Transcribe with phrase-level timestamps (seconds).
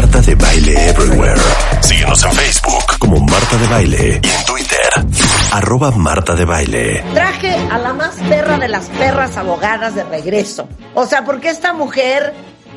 [0.00, 1.40] Marta de Baile Everywhere.
[1.82, 4.88] Síguenos en Facebook como Marta de Baile y en Twitter,
[5.52, 7.04] arroba Marta de Baile.
[7.12, 10.66] Traje a la más perra de las perras abogadas de regreso.
[10.94, 12.32] O sea, porque esta mujer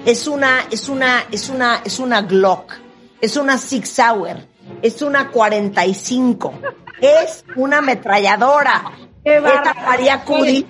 [0.05, 2.73] es una, es una, es una, es una Glock,
[3.21, 4.45] es una Six Sauer,
[4.81, 6.53] es una 45,
[6.99, 8.83] es una ametralladora.
[9.23, 10.67] Esta María Cudi,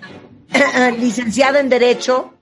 [1.00, 2.36] licenciada en Derecho,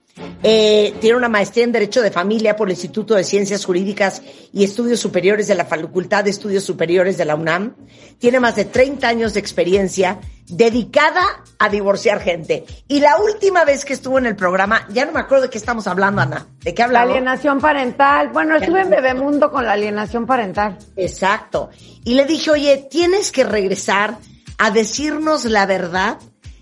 [0.43, 4.63] eh, tiene una maestría en Derecho de Familia por el Instituto de Ciencias Jurídicas y
[4.63, 7.75] Estudios Superiores de la Facultad de Estudios Superiores de la UNAM.
[8.17, 11.21] Tiene más de 30 años de experiencia dedicada
[11.59, 12.65] a divorciar gente.
[12.87, 15.57] Y la última vez que estuvo en el programa, ya no me acuerdo de qué
[15.57, 16.47] estamos hablando, Ana.
[16.59, 17.11] ¿De qué La hablamos?
[17.11, 18.29] alienación parental.
[18.29, 20.77] Bueno, estuve en Bebemundo con la alienación parental.
[20.97, 21.69] Exacto.
[22.03, 24.17] Y le dije, oye, tienes que regresar
[24.57, 26.17] a decirnos la verdad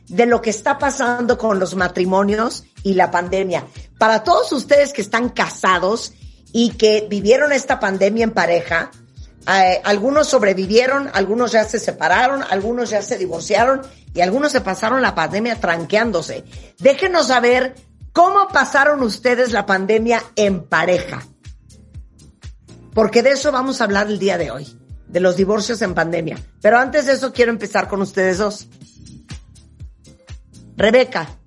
[0.07, 3.65] de lo que está pasando con los matrimonios y la pandemia.
[3.97, 6.13] Para todos ustedes que están casados
[6.51, 8.91] y que vivieron esta pandemia en pareja,
[9.47, 13.81] eh, algunos sobrevivieron, algunos ya se separaron, algunos ya se divorciaron
[14.13, 16.43] y algunos se pasaron la pandemia tranqueándose.
[16.79, 17.75] Déjenos saber
[18.13, 21.25] cómo pasaron ustedes la pandemia en pareja.
[22.93, 24.67] Porque de eso vamos a hablar el día de hoy,
[25.07, 26.37] de los divorcios en pandemia.
[26.61, 28.67] Pero antes de eso quiero empezar con ustedes dos.
[30.75, 31.38] Rebeca,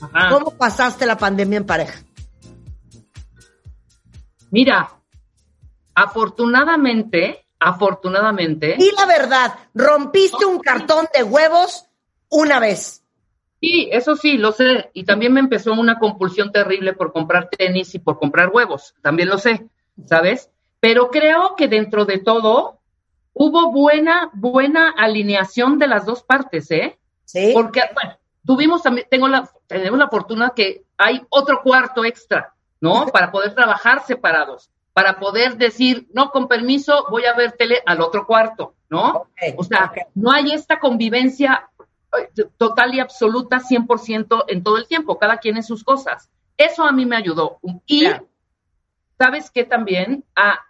[0.00, 0.28] Ajá.
[0.30, 2.00] ¿cómo pasaste la pandemia en pareja?
[4.50, 4.90] Mira,
[5.94, 11.86] afortunadamente, afortunadamente, Y la verdad, rompiste un cartón de huevos
[12.28, 13.02] una vez.
[13.60, 14.90] sí, eso sí, lo sé.
[14.92, 18.94] Y también me empezó una compulsión terrible por comprar tenis y por comprar huevos.
[19.02, 19.68] También lo sé,
[20.04, 20.50] ¿sabes?
[20.80, 22.78] Pero creo que dentro de todo
[23.32, 26.98] hubo buena, buena alineación de las dos partes, ¿eh?
[27.24, 27.52] ¿Sí?
[27.54, 33.06] Porque, bueno, tuvimos también, tengo la, tenemos la fortuna que hay otro cuarto extra, ¿no?
[33.06, 38.00] Para poder trabajar separados, para poder decir, no, con permiso, voy a ver tele al
[38.00, 39.28] otro cuarto, ¿no?
[39.56, 41.68] O sea, no hay esta convivencia
[42.18, 46.30] eh, total y absoluta 100% en todo el tiempo, cada quien en sus cosas.
[46.56, 47.58] Eso a mí me ayudó.
[47.86, 48.28] Y, Claro.
[49.18, 50.24] ¿sabes qué también?
[50.36, 50.60] A,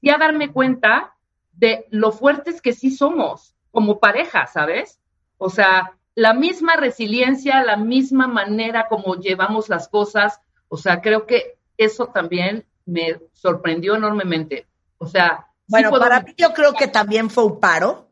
[0.00, 1.14] y a darme cuenta
[1.52, 4.98] de lo fuertes que sí somos como pareja, ¿sabes?
[5.36, 11.26] O sea, la misma resiliencia, la misma manera como llevamos las cosas, o sea, creo
[11.26, 14.66] que eso también me sorprendió enormemente.
[14.98, 18.08] O sea, sí Bueno, para mí yo creo que también fue un paro,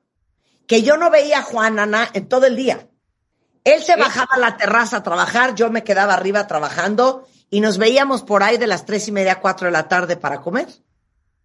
[0.66, 2.88] que yo no veía a Juan Ana en todo el día.
[3.64, 7.78] Él se bajaba a la terraza a trabajar, yo me quedaba arriba trabajando y nos
[7.78, 10.68] veíamos por ahí de las tres y media, cuatro de la tarde para comer.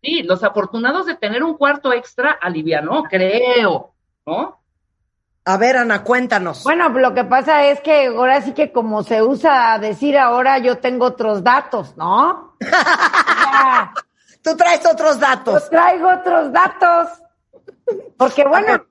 [0.01, 3.93] Sí, los afortunados de tener un cuarto extra alivianó, creo,
[4.25, 4.62] ¿no?
[5.45, 6.63] A ver, Ana, cuéntanos.
[6.63, 10.77] Bueno, lo que pasa es que ahora sí que como se usa decir ahora, yo
[10.77, 12.55] tengo otros datos, ¿no?
[14.41, 15.63] Tú traes otros datos.
[15.63, 17.09] yo traigo otros datos.
[18.17, 18.85] Porque bueno,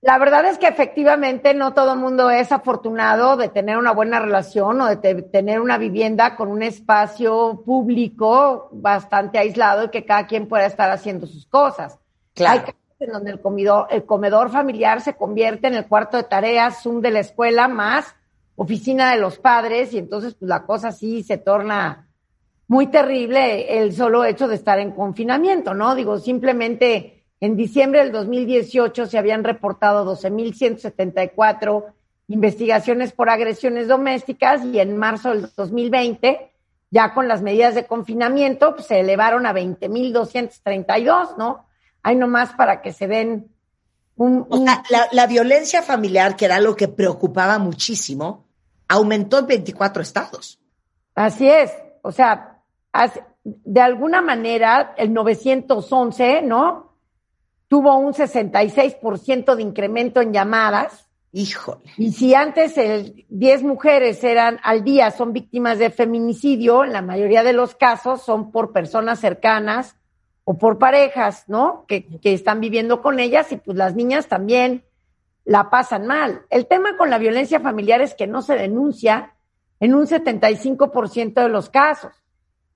[0.00, 4.20] la verdad es que efectivamente no todo el mundo es afortunado de tener una buena
[4.20, 10.04] relación o de te- tener una vivienda con un espacio público bastante aislado y que
[10.04, 11.98] cada quien pueda estar haciendo sus cosas.
[12.34, 12.62] Claro.
[12.66, 16.82] Hay en donde el comedor, el comedor familiar se convierte en el cuarto de tareas,
[16.82, 18.14] Zoom de la escuela más
[18.56, 22.08] oficina de los padres y entonces pues la cosa sí se torna
[22.68, 25.94] muy terrible el solo hecho de estar en confinamiento, ¿no?
[25.94, 31.84] Digo, simplemente en diciembre del 2018 se habían reportado 12.174
[32.28, 36.50] investigaciones por agresiones domésticas y en marzo del 2020,
[36.90, 41.65] ya con las medidas de confinamiento, pues, se elevaron a 20.232, ¿no?
[42.06, 43.50] Hay nomás para que se den
[44.14, 44.46] un...
[44.48, 48.46] La, la violencia familiar, que era lo que preocupaba muchísimo,
[48.86, 50.60] aumentó en 24 estados.
[51.16, 51.72] Así es,
[52.02, 52.62] o sea,
[53.42, 56.92] de alguna manera el 911, ¿no?
[57.66, 61.08] Tuvo un 66% de incremento en llamadas.
[61.32, 61.90] Híjole.
[61.96, 67.02] Y si antes el 10 mujeres eran al día son víctimas de feminicidio, en la
[67.02, 69.96] mayoría de los casos son por personas cercanas
[70.48, 71.84] o por parejas, ¿no?
[71.88, 74.84] Que, que están viviendo con ellas y pues las niñas también
[75.44, 76.42] la pasan mal.
[76.50, 79.34] El tema con la violencia familiar es que no se denuncia
[79.80, 82.12] en un 75% de los casos.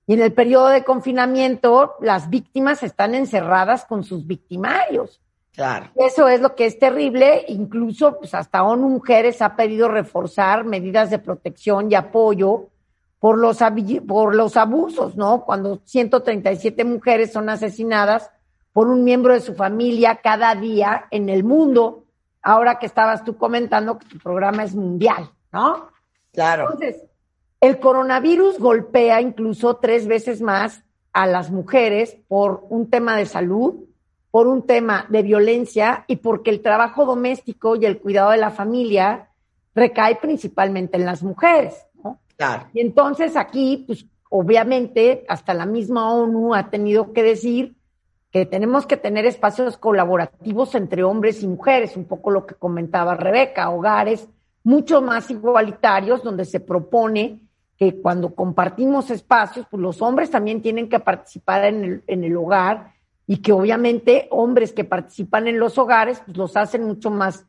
[0.05, 5.21] Y en el periodo de confinamiento, las víctimas están encerradas con sus victimarios.
[5.53, 5.91] Claro.
[5.95, 7.45] Eso es lo que es terrible.
[7.47, 12.67] Incluso, pues hasta ONU Mujeres ha pedido reforzar medidas de protección y apoyo
[13.21, 13.59] por los,
[14.07, 15.45] por los abusos, ¿no?
[15.45, 18.31] Cuando 137 mujeres son asesinadas
[18.73, 22.05] por un miembro de su familia cada día en el mundo.
[22.41, 25.91] Ahora que estabas tú comentando que tu programa es mundial, ¿no?
[26.33, 26.63] Claro.
[26.71, 27.03] Entonces,
[27.59, 30.83] el coronavirus golpea incluso tres veces más
[31.13, 33.85] a las mujeres por un tema de salud,
[34.31, 38.49] por un tema de violencia y porque el trabajo doméstico y el cuidado de la
[38.49, 39.29] familia
[39.75, 41.85] recae principalmente en las mujeres.
[42.73, 47.75] Y entonces aquí, pues obviamente, hasta la misma ONU ha tenido que decir
[48.31, 53.15] que tenemos que tener espacios colaborativos entre hombres y mujeres, un poco lo que comentaba
[53.15, 54.27] Rebeca, hogares
[54.63, 57.39] mucho más igualitarios donde se propone
[57.77, 62.37] que cuando compartimos espacios, pues los hombres también tienen que participar en el, en el
[62.37, 62.93] hogar
[63.25, 67.47] y que obviamente hombres que participan en los hogares, pues los hacen mucho más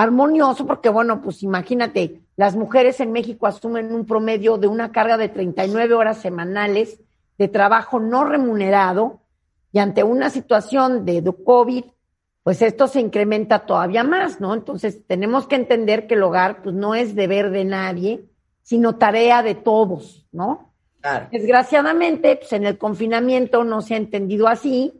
[0.00, 5.18] armonioso, porque bueno, pues imagínate, las mujeres en México asumen un promedio de una carga
[5.18, 7.00] de 39 horas semanales
[7.36, 9.20] de trabajo no remunerado
[9.72, 11.84] y ante una situación de COVID,
[12.42, 14.54] pues esto se incrementa todavía más, ¿no?
[14.54, 18.24] Entonces tenemos que entender que el hogar pues no es deber de nadie,
[18.62, 20.72] sino tarea de todos, ¿no?
[21.02, 21.28] Claro.
[21.30, 24.99] Desgraciadamente, pues en el confinamiento no se ha entendido así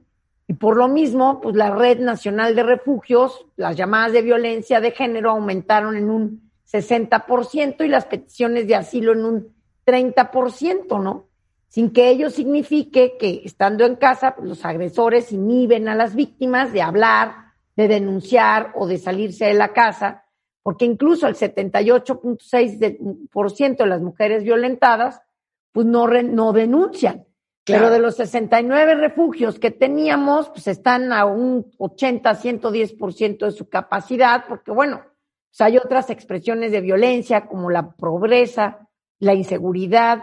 [0.50, 4.90] y por lo mismo, pues la Red Nacional de Refugios, las llamadas de violencia de
[4.90, 9.54] género aumentaron en un 60% y las peticiones de asilo en un
[9.86, 11.28] 30%, ¿no?
[11.68, 16.72] Sin que ello signifique que estando en casa, pues los agresores inhiben a las víctimas
[16.72, 20.24] de hablar, de denunciar o de salirse de la casa,
[20.64, 25.22] porque incluso el 78.6% de las mujeres violentadas,
[25.70, 27.24] pues no, no denuncian.
[27.70, 27.84] Claro.
[27.84, 33.68] Pero de los 69 refugios que teníamos, pues están a un 80, 110% de su
[33.68, 35.02] capacidad, porque bueno,
[35.50, 38.88] pues hay otras expresiones de violencia como la pobreza,
[39.18, 40.22] la inseguridad,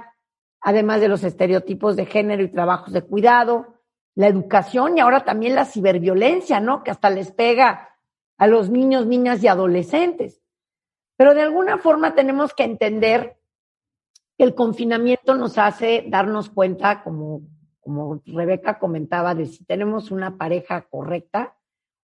[0.62, 3.76] además de los estereotipos de género y trabajos de cuidado,
[4.16, 6.84] la educación y ahora también la ciberviolencia, ¿no?
[6.84, 7.90] Que hasta les pega
[8.38, 10.42] a los niños, niñas y adolescentes.
[11.18, 13.37] Pero de alguna forma tenemos que entender
[14.38, 17.42] el confinamiento nos hace darnos cuenta, como,
[17.80, 21.56] como Rebeca comentaba, de si tenemos una pareja correcta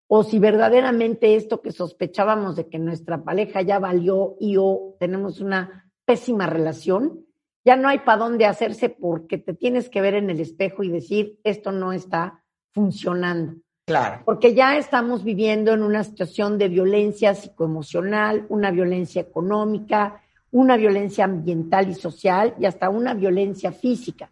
[0.08, 5.42] o si verdaderamente esto que sospechábamos de que nuestra pareja ya valió y o tenemos
[5.42, 7.26] una pésima relación,
[7.66, 10.90] ya no hay para dónde hacerse porque te tienes que ver en el espejo y
[10.90, 13.56] decir, esto no está funcionando.
[13.86, 14.22] Claro.
[14.26, 20.22] Porque ya estamos viviendo en una situación de violencia psicoemocional, una violencia económica,
[20.60, 24.32] una violencia ambiental y social y hasta una violencia física.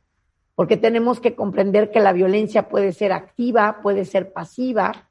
[0.55, 5.09] Porque tenemos que comprender que la violencia puede ser activa, puede ser pasiva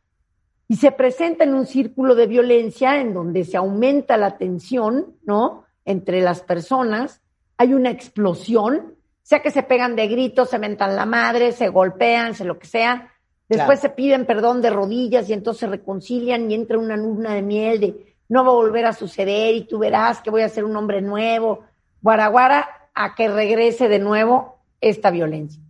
[0.66, 5.64] y se presenta en un círculo de violencia en donde se aumenta la tensión, ¿no?
[5.84, 7.20] Entre las personas,
[7.58, 12.34] hay una explosión, sea que se pegan de gritos, se mentan la madre, se golpean,
[12.34, 13.10] se lo que sea,
[13.48, 13.94] Después Claro.
[13.94, 17.80] se piden perdón de rodillas y entonces se reconcilian y entra una luna de miel
[17.80, 20.76] de no va a volver a suceder y tú verás que voy a ser un
[20.76, 21.64] hombre nuevo.
[22.00, 25.60] Guaraguara a que regrese de nuevo esta violencia.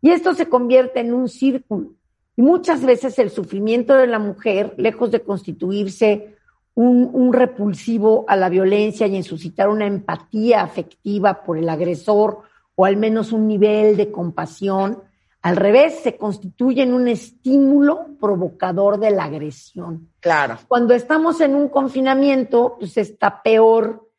[0.00, 1.92] Y esto se convierte en un círculo.
[2.36, 6.36] Y muchas veces el sufrimiento de la mujer, lejos de constituirse
[6.74, 12.42] un, un repulsivo a la violencia y en suscitar una empatía afectiva por el agresor
[12.76, 15.02] o al menos un nivel de compasión,
[15.48, 20.12] al revés, se constituye en un estímulo provocador de la agresión.
[20.20, 20.58] Claro.
[20.68, 24.10] Cuando estamos en un confinamiento, pues está peor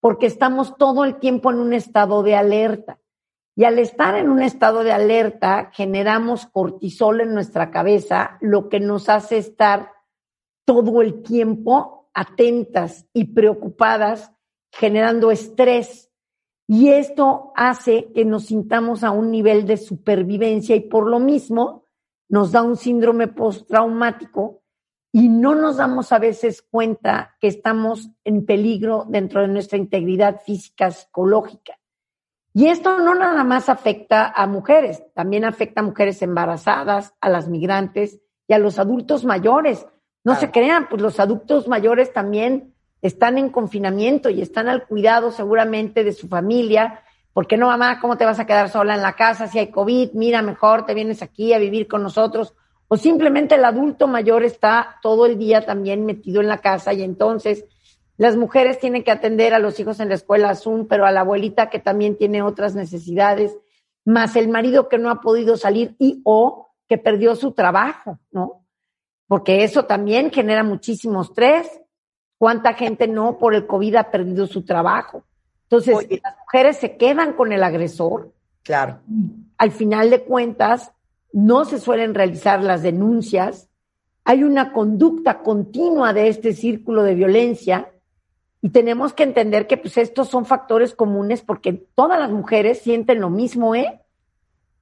[0.00, 2.98] porque estamos todo el tiempo en un estado de alerta.
[3.54, 8.80] Y al estar en un estado de alerta, generamos cortisol en nuestra cabeza, lo que
[8.80, 9.92] nos hace estar
[10.64, 14.32] todo el tiempo atentas y preocupadas,
[14.72, 16.07] generando estrés.
[16.70, 21.84] Y esto hace que nos sintamos a un nivel de supervivencia y por lo mismo
[22.28, 24.60] nos da un síndrome postraumático
[25.10, 30.42] y no nos damos a veces cuenta que estamos en peligro dentro de nuestra integridad
[30.42, 31.78] física, psicológica.
[32.52, 37.48] Y esto no nada más afecta a mujeres, también afecta a mujeres embarazadas, a las
[37.48, 39.86] migrantes y a los adultos mayores.
[40.22, 40.40] No Claro.
[40.40, 46.04] se crean, pues los adultos mayores también están en confinamiento y están al cuidado seguramente
[46.04, 47.02] de su familia,
[47.32, 50.12] porque no, mamá, ¿cómo te vas a quedar sola en la casa si hay COVID?
[50.14, 52.54] Mira, mejor te vienes aquí a vivir con nosotros.
[52.88, 57.02] O simplemente el adulto mayor está todo el día también metido en la casa y
[57.02, 57.64] entonces
[58.16, 61.20] las mujeres tienen que atender a los hijos en la escuela Zoom, pero a la
[61.20, 63.56] abuelita que también tiene otras necesidades.
[64.04, 68.64] más el marido que no ha podido salir y o que perdió su trabajo, ¿no?
[69.26, 71.68] Porque eso también genera muchísimo estrés.
[72.38, 75.24] ¿Cuánta gente no por el COVID ha perdido su trabajo?
[75.64, 78.32] Entonces, las mujeres se quedan con el agresor.
[78.62, 79.00] Claro.
[79.58, 80.92] Al final de cuentas,
[81.32, 83.68] no se suelen realizar las denuncias.
[84.24, 87.90] Hay una conducta continua de este círculo de violencia
[88.60, 93.20] y tenemos que entender que pues estos son factores comunes porque todas las mujeres sienten
[93.20, 94.00] lo mismo, ¿eh?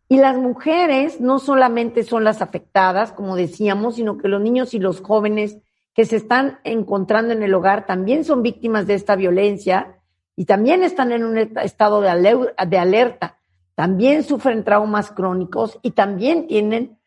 [0.09, 4.79] Y las mujeres no solamente son las afectadas, como decíamos, sino que los niños y
[4.79, 5.59] los jóvenes
[5.97, 9.97] que se están encontrando en el hogar también son víctimas de esta violencia
[10.37, 13.39] y también están en un estado de, alerta,
[13.75, 16.99] también sufren traumas crónicos y también tienen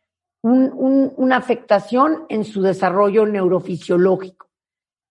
[0.42, 4.48] una afectación en su desarrollo neurofisiológico.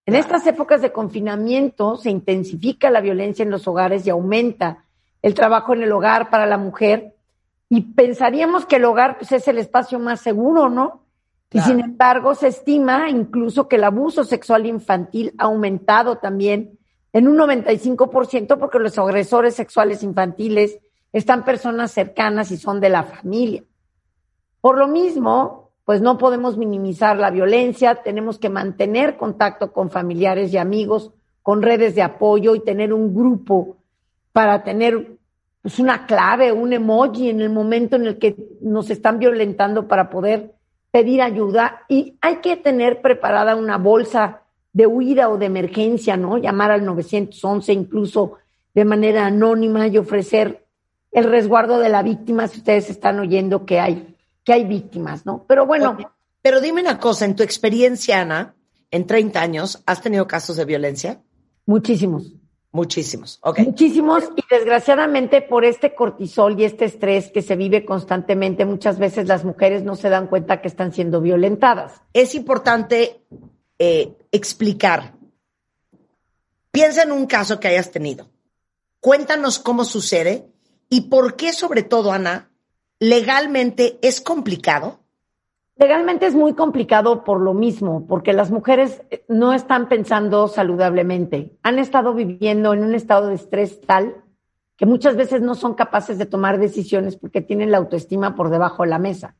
[0.05, 4.83] En estas épocas de confinamiento se intensifica la violencia en los hogares y aumenta
[5.21, 7.15] el trabajo en el hogar para la mujer
[7.69, 11.05] y pensaríamos que el hogar pues, es el espacio más seguro, ¿no?
[11.51, 16.77] Y sin embargo, se estima incluso que el abuso sexual infantil ha aumentado también
[17.11, 20.79] en un 95% porque los agresores sexuales infantiles
[21.11, 23.63] están personas cercanas y son de la familia.
[24.61, 30.53] Por lo mismo, pues no podemos minimizar la violencia, tenemos que mantener contacto con familiares
[30.53, 33.77] y amigos, con redes de apoyo y tener un grupo
[34.31, 35.17] para tener
[35.63, 40.11] pues, una clave, un emoji en el momento en el que nos están violentando para
[40.11, 40.53] poder
[40.91, 44.41] pedir ayuda y hay que tener preparada una bolsa
[44.73, 46.37] de huida o de emergencia, ¿no?
[46.37, 48.37] Llamar al 911 incluso
[48.73, 50.65] de manera anónima y ofrecer
[51.11, 55.45] el resguardo de la víctima si ustedes están oyendo que hay, que hay víctimas, ¿no?
[55.47, 55.97] Pero bueno.
[56.41, 58.55] pero dime una cosa, en tu experiencia, Ana,
[58.91, 61.21] en 30 años, ¿has tenido casos de violencia?
[61.65, 62.38] Muchísimos.
[62.71, 63.59] Muchísimos, ok.
[63.59, 69.27] Muchísimos y desgraciadamente por este cortisol y este estrés que se vive constantemente, muchas veces
[69.27, 72.03] las mujeres no se dan cuenta que están siendo violentadas.
[72.13, 73.21] Es importante
[73.79, 75.15] eh, explicar.
[76.71, 78.29] Piensa en un caso que hayas tenido.
[78.99, 80.45] Cuéntanos cómo sucede
[80.89, 82.51] y por qué, sobre todo, Ana,
[82.99, 84.99] legalmente es complicado
[85.79, 91.57] Legalmente es muy complicado por lo mismo, porque las mujeres eh, no están pensando saludablemente.
[91.63, 94.17] Han estado viviendo en un estado de estrés tal
[94.75, 98.83] que muchas veces no son capaces de tomar decisiones porque tienen la autoestima por debajo
[98.83, 99.35] de la mesa.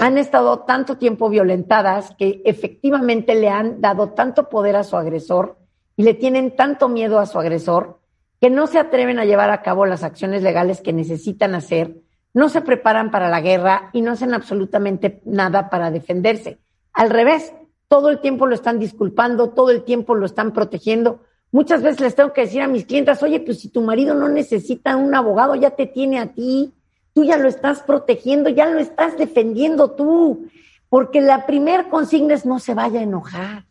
[0.00, 5.58] Han estado tanto tiempo violentadas que efectivamente le han dado tanto poder a su agresor
[5.96, 8.00] y le tienen tanto miedo a su agresor
[8.40, 12.03] que no se atreven a llevar a cabo las acciones legales que necesitan hacer
[12.34, 16.58] no se preparan para la guerra y no hacen absolutamente nada para defenderse.
[16.92, 17.54] Al revés,
[17.88, 21.20] todo el tiempo lo están disculpando, todo el tiempo lo están protegiendo.
[21.52, 24.28] Muchas veces les tengo que decir a mis clientes, oye, pues si tu marido no
[24.28, 26.74] necesita un abogado, ya te tiene a ti,
[27.12, 30.48] tú ya lo estás protegiendo, ya lo estás defendiendo tú,
[30.88, 33.66] porque la primer consigna es no se vaya a enojar,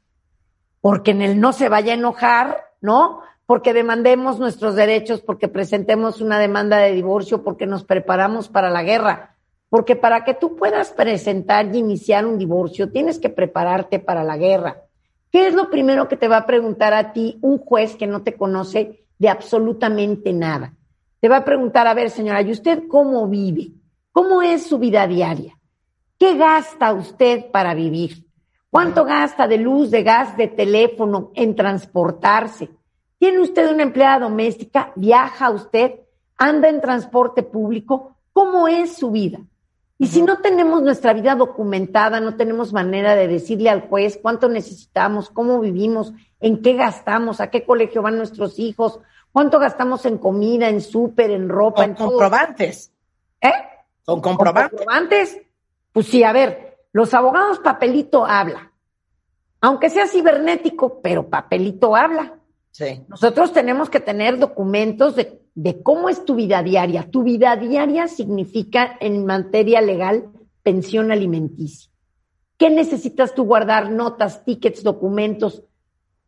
[0.80, 3.22] porque en el no se vaya a enojar, ¿no?
[3.54, 8.82] Porque demandemos nuestros derechos, porque presentemos una demanda de divorcio, porque nos preparamos para la
[8.82, 9.36] guerra.
[9.70, 14.38] Porque para que tú puedas presentar y iniciar un divorcio, tienes que prepararte para la
[14.38, 14.82] guerra.
[15.32, 18.24] ¿Qué es lo primero que te va a preguntar a ti un juez que no
[18.24, 20.74] te conoce de absolutamente nada?
[21.20, 23.70] Te va a preguntar, a ver, señora, ¿y usted cómo vive?
[24.12, 25.60] ¿Cómo es su vida diaria?
[26.18, 28.26] ¿Qué gasta usted para vivir?
[28.72, 32.72] ¿Cuánto gasta de luz, de gas, de teléfono en transportarse?
[33.24, 34.92] ¿Tiene usted una empleada doméstica?
[34.98, 36.02] ¿Viaja usted?
[36.36, 38.18] ¿Anda en transporte público?
[38.34, 39.40] ¿Cómo es su vida?
[39.98, 44.50] Y si no tenemos nuestra vida documentada, no tenemos manera de decirle al juez cuánto
[44.50, 46.12] necesitamos, cómo vivimos,
[46.42, 49.00] en qué gastamos, a qué colegio van nuestros hijos,
[49.32, 52.92] cuánto gastamos en comida, en súper, en ropa, Con en comprobantes.
[53.40, 53.54] ¿Eh?
[54.04, 54.72] Con comprobantes.
[54.72, 55.42] ¿Con comprobantes?
[55.94, 58.74] Pues sí, a ver, los abogados papelito habla.
[59.62, 62.34] Aunque sea cibernético, pero papelito habla.
[63.08, 67.10] Nosotros tenemos que tener documentos de, de, cómo es tu vida diaria.
[67.10, 70.30] Tu vida diaria significa en materia legal
[70.64, 71.92] pensión alimenticia.
[72.58, 73.92] ¿Qué necesitas tú guardar?
[73.92, 75.64] Notas, tickets, documentos,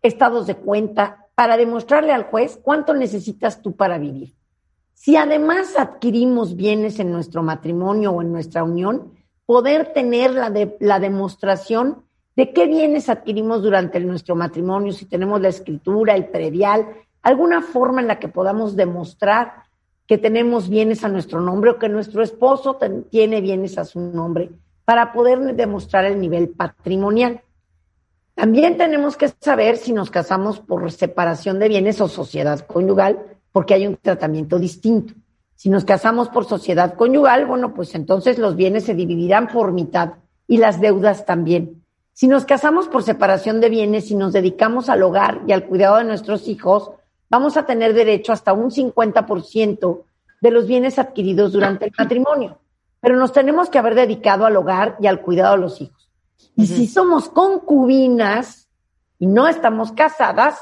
[0.02, 4.36] estados de cuenta para demostrarle al juez cuánto necesitas tú para vivir.
[4.94, 9.14] Si además adquirimos bienes en nuestro matrimonio o en nuestra unión,
[9.46, 12.04] poder tener la, de, la demostración
[12.36, 16.88] de qué bienes adquirimos durante nuestro matrimonio, si tenemos la escritura, el predial,
[17.22, 19.63] alguna forma en la que podamos demostrar
[20.06, 22.77] que tenemos bienes a nuestro nombre o que nuestro esposo
[23.10, 24.51] tiene bienes a su nombre
[24.84, 27.42] para poder demostrar el nivel patrimonial.
[28.36, 33.18] También tenemos que saber si nos casamos por separación de bienes o sociedad conyugal,
[33.51, 35.13] porque hay un tratamiento distinto.
[35.56, 40.15] Si nos casamos por sociedad conyugal, bueno, pues entonces los bienes se dividirán por mitad
[40.48, 41.85] y las deudas también.
[42.15, 45.98] Si nos casamos por separación de bienes y nos dedicamos al hogar y al cuidado
[45.98, 46.91] de nuestros hijos,
[47.29, 50.03] vamos a tener derecho hasta un 50%
[50.39, 52.57] de los bienes adquiridos durante el matrimonio.
[53.01, 56.10] Pero nos tenemos que haber dedicado al hogar y al cuidado de los hijos.
[56.55, 58.69] Y si somos concubinas
[59.19, 60.57] y no estamos casadas,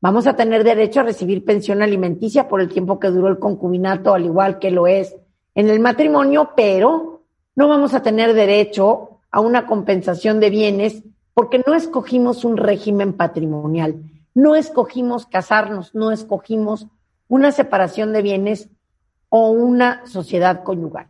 [0.00, 4.14] vamos a tener derecho a recibir pensión alimenticia por el tiempo que duró el concubinato,
[4.14, 5.16] al igual que lo es
[5.56, 7.24] en el matrimonio, pero
[7.56, 11.02] no vamos a tener derecho a una compensación de bienes
[11.34, 14.02] porque no escogimos un régimen patrimonial,
[14.34, 16.86] no escogimos casarnos, no escogimos
[17.28, 18.70] una separación de bienes
[19.28, 21.08] o una sociedad conyugal.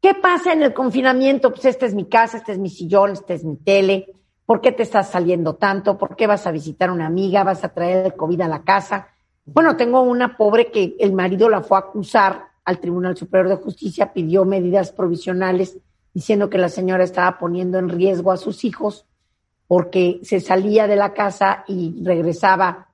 [0.00, 1.50] ¿Qué pasa en el confinamiento?
[1.50, 4.14] Pues esta es mi casa, este es mi sillón, este es mi tele.
[4.46, 5.98] ¿Por qué te estás saliendo tanto?
[5.98, 7.44] ¿Por qué vas a visitar a una amiga?
[7.44, 9.08] ¿Vas a traer el COVID a la casa?
[9.44, 13.62] Bueno, tengo una pobre que el marido la fue a acusar al Tribunal Superior de
[13.62, 15.76] Justicia, pidió medidas provisionales
[16.14, 19.06] diciendo que la señora estaba poniendo en riesgo a sus hijos
[19.66, 22.88] porque se salía de la casa y regresaba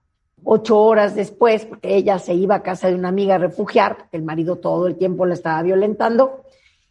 [0.44, 4.16] ocho horas después, porque ella se iba a casa de una amiga a refugiar, porque
[4.18, 6.42] el marido todo el tiempo la estaba violentando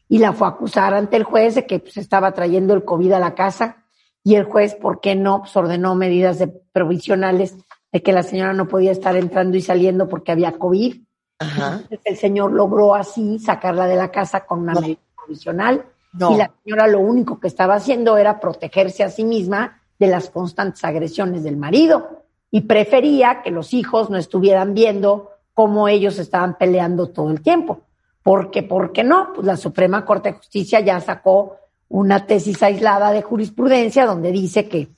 [0.10, 3.12] y la fue a acusar ante el juez de que pues, estaba trayendo el COVID
[3.13, 3.84] a la casa
[4.24, 5.41] y el juez, ¿por qué no?
[5.41, 7.55] Pues ordenó medidas de provisionales
[7.91, 10.96] de que la señora no podía estar entrando y saliendo porque había COVID.
[11.39, 15.86] Entonces el señor logró así sacarla de la casa con una medida provisional
[16.17, 20.29] y la señora lo único que estaba haciendo era protegerse a sí misma de las
[20.29, 26.57] constantes agresiones del marido y prefería que los hijos no estuvieran viendo cómo ellos estaban
[26.57, 27.81] peleando todo el tiempo.
[28.24, 29.34] Porque, ¿por qué no?
[29.34, 31.57] Pues la Suprema Corte de Justicia ya sacó
[31.88, 34.89] una tesis aislada de jurisprudencia donde dice que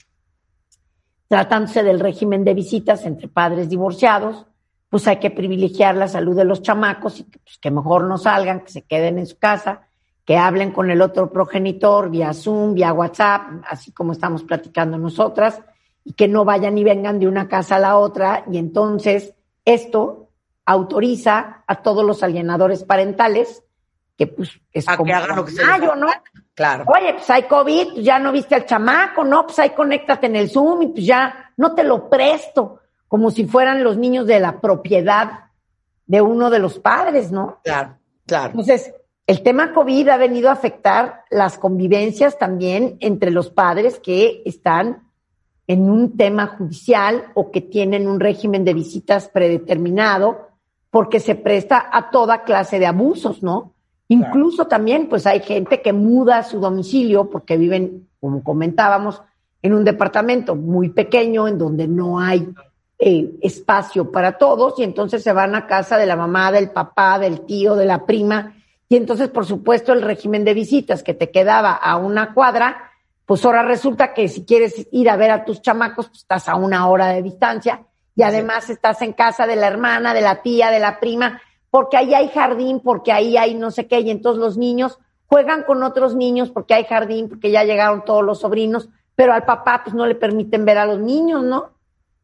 [1.28, 4.46] tratándose del régimen de visitas entre padres divorciados,
[4.90, 8.18] pues hay que privilegiar la salud de los chamacos y que, pues, que mejor no
[8.18, 9.87] salgan, que se queden en su casa,
[10.28, 15.62] que hablen con el otro progenitor vía Zoom, vía WhatsApp, así como estamos platicando nosotras,
[16.04, 18.44] y que no vayan y vengan de una casa a la otra.
[18.52, 20.28] Y entonces esto
[20.66, 23.64] autoriza a todos los alienadores parentales
[24.18, 26.08] que pues es a como que hagan lo que se mayo, ¿no?
[26.54, 26.84] Claro.
[26.88, 29.46] Oye, pues hay COVID, pues ya no viste al chamaco, ¿no?
[29.46, 33.46] Pues ahí conéctate en el Zoom y pues ya no te lo presto, como si
[33.46, 35.46] fueran los niños de la propiedad
[36.06, 37.62] de uno de los padres, ¿no?
[37.64, 38.48] Claro, claro.
[38.48, 38.94] Entonces,
[39.28, 45.10] el tema COVID ha venido a afectar las convivencias también entre los padres que están
[45.68, 50.48] en un tema judicial o que tienen un régimen de visitas predeterminado
[50.90, 53.74] porque se presta a toda clase de abusos, ¿no?
[54.08, 59.22] Incluso también, pues hay gente que muda su domicilio porque viven, como comentábamos,
[59.62, 62.48] en un departamento muy pequeño en donde no hay
[62.98, 67.20] eh, espacio para todos y entonces se van a casa de la mamá, del papá,
[67.20, 68.54] del tío, de la prima
[68.90, 72.92] y entonces, por supuesto, el régimen de visitas que te quedaba a una cuadra,
[73.26, 76.56] pues ahora resulta que si quieres ir a ver a tus chamacos, pues estás a
[76.56, 80.72] una hora de distancia y además estás en casa de la hermana, de la tía,
[80.72, 84.42] de la prima, porque ahí hay jardín, porque ahí hay no sé qué, y entonces
[84.42, 88.90] los niños juegan con otros niños porque hay jardín, porque ya llegaron todos los sobrinos,
[89.16, 91.72] pero al papá pues no le permiten ver a los niños, ¿no?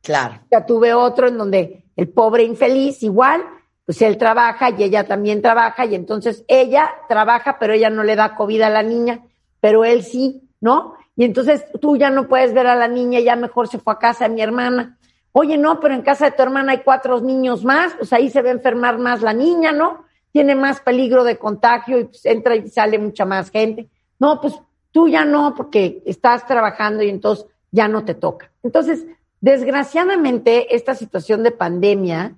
[0.01, 0.39] Claro.
[0.51, 3.43] Ya tuve otro en donde el pobre infeliz igual,
[3.85, 8.15] pues él trabaja y ella también trabaja y entonces ella trabaja, pero ella no le
[8.15, 9.21] da COVID a la niña,
[9.59, 10.95] pero él sí, ¿no?
[11.15, 13.99] Y entonces tú ya no puedes ver a la niña, ya mejor se fue a
[13.99, 14.97] casa de mi hermana.
[15.31, 18.41] Oye, no, pero en casa de tu hermana hay cuatro niños más, pues ahí se
[18.41, 20.05] va enfermar más la niña, ¿no?
[20.31, 23.89] Tiene más peligro de contagio y pues entra y sale mucha más gente.
[24.19, 24.53] No, pues
[24.91, 28.51] tú ya no, porque estás trabajando y entonces ya no te toca.
[28.63, 29.05] Entonces,
[29.41, 32.35] desgraciadamente, esta situación de pandemia,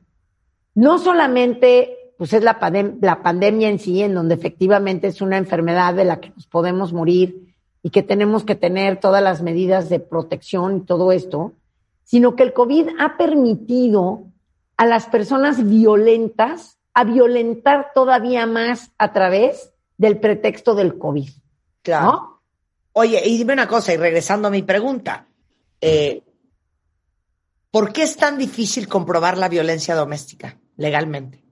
[0.76, 2.58] no solamente pues es la,
[3.02, 6.94] la pandemia en sí, en donde efectivamente es una enfermedad de la que nos podemos
[6.94, 11.54] morir y que tenemos que tener todas las medidas de protección y todo esto,
[12.04, 14.24] sino que el COVID ha permitido
[14.78, 21.30] a las personas violentas a violentar todavía más a través del pretexto del COVID.
[21.82, 22.06] Claro.
[22.06, 22.42] ¿no?
[22.94, 25.28] Oye, y dime una cosa, y regresando a mi pregunta,
[25.82, 26.24] eh,
[27.70, 31.46] ¿por qué es tan difícil comprobar la violencia doméstica legalmente?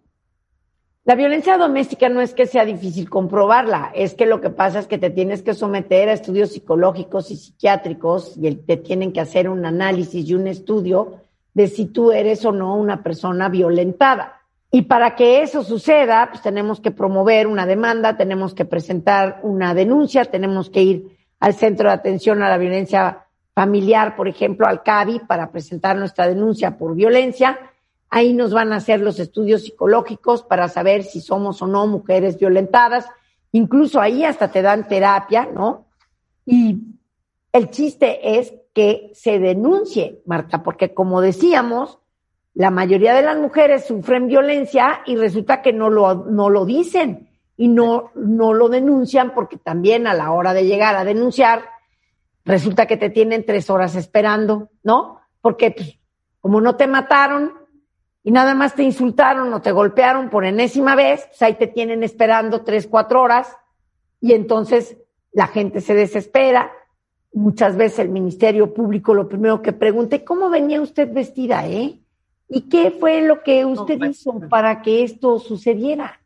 [1.06, 4.88] La violencia doméstica no es que sea difícil comprobarla, es que lo que pasa es
[4.88, 9.50] que te tienes que someter a estudios psicológicos y psiquiátricos y te tienen que hacer
[9.50, 11.20] un análisis y un estudio
[11.54, 14.40] de si tú eres o no una persona violentada.
[14.72, 19.74] Y para que eso suceda, pues tenemos que promover una demanda, tenemos que presentar una
[19.74, 24.82] denuncia, tenemos que ir al Centro de Atención a la Violencia Familiar, por ejemplo, al
[24.84, 27.60] CABI, para presentar nuestra denuncia por violencia
[28.16, 32.38] Ahí nos van a hacer los estudios psicológicos para saber si somos o no mujeres
[32.38, 33.08] violentadas.
[33.52, 35.88] Incluso ahí hasta te dan terapia, ¿no?
[36.46, 36.78] Y
[37.52, 41.98] el chiste es que se denuncie, Marta, porque como decíamos,
[42.54, 47.32] la mayoría de las mujeres sufren violencia y resulta que no lo, no lo dicen
[47.58, 51.64] y no, no lo denuncian porque también a la hora de llegar a denunciar,
[52.46, 55.20] resulta que te tienen tres horas esperando, ¿no?
[55.42, 55.98] Porque pues,
[56.42, 57.63] como no te mataron
[58.24, 62.04] y nada más te insultaron o te golpearon por enésima vez, pues ahí te tienen
[62.04, 63.56] esperando tres, cuatro horas
[64.22, 64.98] y entonces
[65.34, 66.72] la gente se desespera.
[67.34, 72.00] Muchas veces el Ministerio Público lo primero que pregunta, ¿cómo venía usted vestida, eh?
[72.48, 76.22] ¿Y qué fue lo que usted pues, hizo para que esto sucediera?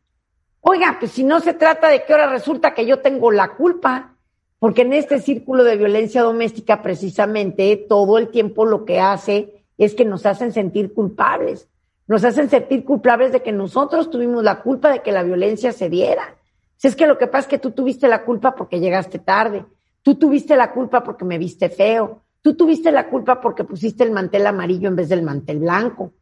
[0.60, 4.14] Oiga, pues si no se trata de que ahora resulta que yo tengo la culpa,
[4.58, 9.94] porque en este círculo de violencia doméstica precisamente todo el tiempo lo que hace es
[9.94, 11.68] que nos hacen sentir culpables,
[12.08, 15.90] nos hacen sentir culpables de que nosotros tuvimos la culpa de que la violencia se
[15.90, 16.36] diera.
[16.76, 19.64] Si es que lo que pasa es que tú tuviste la culpa porque llegaste tarde,
[20.02, 24.10] tú tuviste la culpa porque me viste feo, tú tuviste la culpa porque pusiste el
[24.10, 26.12] mantel amarillo en vez del mantel blanco.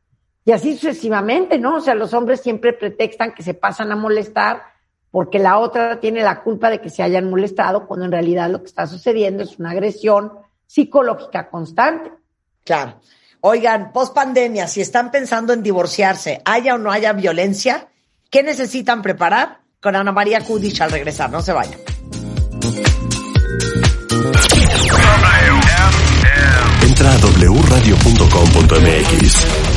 [0.44, 1.77] Y así sucesivamente, ¿no?
[1.77, 4.62] O sea, los hombres siempre pretextan que se pasan a molestar
[5.11, 8.61] porque la otra tiene la culpa de que se hayan molestado, cuando en realidad lo
[8.61, 10.33] que está sucediendo es una agresión
[10.66, 12.12] psicológica constante.
[12.64, 13.01] Claro.
[13.40, 17.88] Oigan, post pandemia, si están pensando en divorciarse, haya o no haya violencia,
[18.31, 19.61] ¿qué necesitan preparar?
[19.81, 21.79] Con Ana María Kudich al regresar, no se vayan.
[26.83, 28.66] Entra a wradio.com.mx.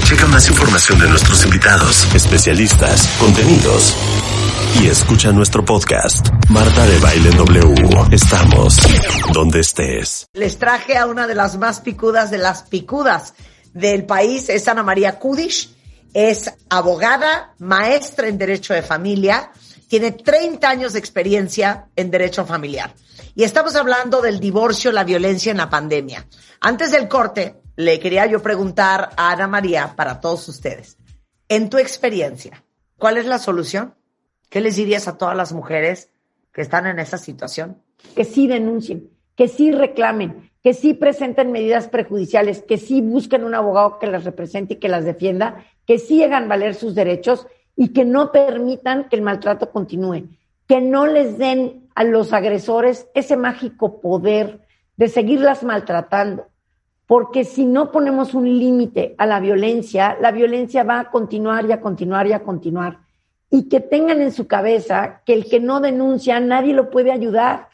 [0.05, 3.95] Checa más información de nuestros invitados, especialistas, contenidos.
[4.77, 7.75] Y escucha nuestro podcast, Marta de Baile W.
[8.11, 8.77] Estamos
[9.33, 10.27] donde estés.
[10.33, 13.33] Les traje a una de las más picudas de las picudas
[13.73, 15.75] del país, es Ana María Kudish.
[16.13, 19.51] Es abogada, maestra en Derecho de Familia,
[19.87, 22.93] tiene 30 años de experiencia en Derecho Familiar.
[23.35, 26.25] Y estamos hablando del divorcio, la violencia en la pandemia.
[26.61, 30.97] Antes del corte, le quería yo preguntar a Ana María, para todos ustedes,
[31.47, 32.63] en tu experiencia,
[32.97, 33.95] ¿cuál es la solución?
[34.49, 36.11] ¿Qué les dirías a todas las mujeres
[36.51, 37.77] que están en esa situación?
[38.15, 43.53] Que sí denuncien, que sí reclamen, que sí presenten medidas prejudiciales, que sí busquen un
[43.53, 47.89] abogado que las represente y que las defienda, que sí hagan valer sus derechos y
[47.89, 50.27] que no permitan que el maltrato continúe,
[50.67, 54.61] que no les den a los agresores ese mágico poder
[54.97, 56.47] de seguirlas maltratando.
[57.05, 61.71] Porque si no ponemos un límite a la violencia, la violencia va a continuar y
[61.71, 63.08] a continuar y a continuar.
[63.49, 67.69] Y que tengan en su cabeza que el que no denuncia, nadie lo puede ayudar.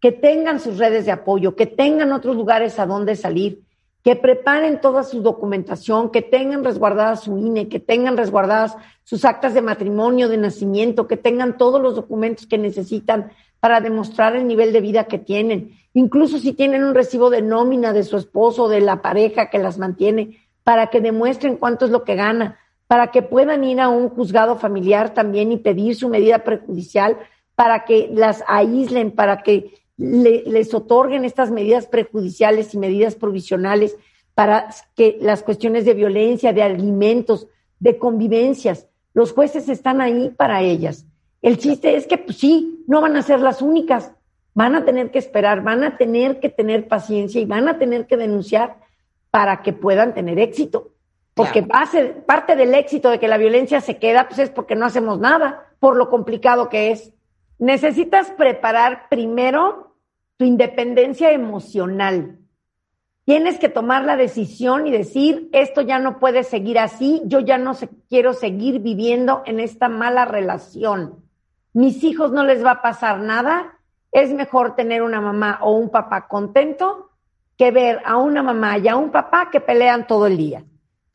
[0.00, 3.62] Que tengan sus redes de apoyo, que tengan otros lugares a donde salir,
[4.02, 9.52] que preparen toda su documentación, que tengan resguardada su INE, que tengan resguardadas sus actas
[9.52, 14.72] de matrimonio, de nacimiento, que tengan todos los documentos que necesitan para demostrar el nivel
[14.72, 15.72] de vida que tienen.
[15.92, 19.76] Incluso si tienen un recibo de nómina de su esposo, de la pareja que las
[19.76, 22.58] mantiene, para que demuestren cuánto es lo que gana,
[22.90, 27.18] para que puedan ir a un juzgado familiar también y pedir su medida prejudicial,
[27.54, 33.96] para que las aíslen, para que les otorguen estas medidas prejudiciales y medidas provisionales
[34.34, 37.46] para que las cuestiones de violencia, de alimentos,
[37.78, 41.06] de convivencias, los jueces están ahí para ellas.
[41.42, 44.10] El chiste es que, pues sí, no van a ser las únicas,
[44.52, 48.08] van a tener que esperar, van a tener que tener paciencia y van a tener
[48.08, 48.78] que denunciar
[49.30, 50.90] para que puedan tener éxito.
[51.44, 54.86] Porque base, parte del éxito de que la violencia se queda, pues es porque no
[54.86, 57.12] hacemos nada, por lo complicado que es.
[57.58, 59.96] Necesitas preparar primero
[60.36, 62.38] tu independencia emocional.
[63.24, 67.58] Tienes que tomar la decisión y decir, esto ya no puede seguir así, yo ya
[67.58, 67.74] no
[68.08, 71.22] quiero seguir viviendo en esta mala relación.
[71.72, 73.78] Mis hijos no les va a pasar nada,
[74.10, 77.10] es mejor tener una mamá o un papá contento
[77.56, 80.64] que ver a una mamá y a un papá que pelean todo el día.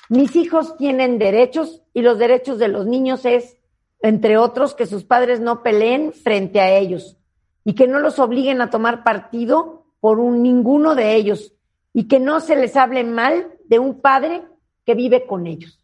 [0.09, 3.57] Mis hijos tienen derechos y los derechos de los niños es,
[4.01, 7.17] entre otros, que sus padres no peleen frente a ellos
[7.63, 11.53] y que no los obliguen a tomar partido por un, ninguno de ellos
[11.93, 14.43] y que no se les hable mal de un padre
[14.85, 15.81] que vive con ellos.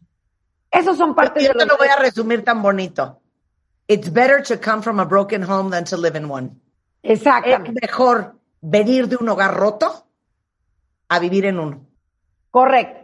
[0.70, 3.20] Esos son partes Yo te lo voy a resumir tan bonito.
[3.88, 6.50] It's better to come from a broken home than to live in one.
[7.02, 7.80] Es Exactamente.
[7.82, 10.06] mejor venir de un hogar roto
[11.08, 11.86] a vivir en uno.
[12.50, 13.01] Correcto.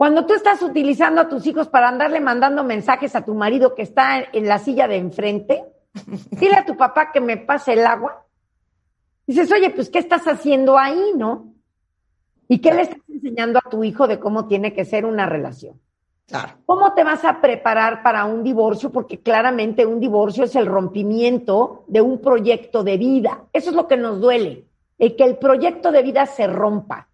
[0.00, 3.82] Cuando tú estás utilizando a tus hijos para andarle mandando mensajes a tu marido que
[3.82, 5.62] está en la silla de enfrente,
[6.30, 8.24] dile a tu papá que me pase el agua.
[9.26, 11.52] Dices, oye, pues, ¿qué estás haciendo ahí, no?
[12.48, 15.78] ¿Y qué le estás enseñando a tu hijo de cómo tiene que ser una relación?
[16.26, 16.54] Claro.
[16.64, 18.90] ¿Cómo te vas a preparar para un divorcio?
[18.90, 23.44] Porque claramente un divorcio es el rompimiento de un proyecto de vida.
[23.52, 24.64] Eso es lo que nos duele,
[24.98, 27.09] el que el proyecto de vida se rompa.